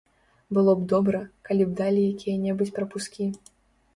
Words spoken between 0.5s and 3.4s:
Было б добра, калі б далі якія-небудзь прапускі.